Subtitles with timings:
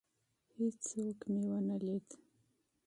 [0.55, 2.07] هیڅوک مي ونه لید.